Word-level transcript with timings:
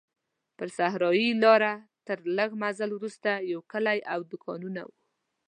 پر 0.57 0.67
صحرایي 0.77 1.27
لاره 1.43 1.73
تر 2.07 2.17
لږ 2.37 2.49
مزل 2.63 2.89
وروسته 2.93 3.29
یو 3.51 3.59
کلی 3.71 3.99
او 4.13 4.19
دوکانونه 4.31 4.81
وو. 4.87 4.95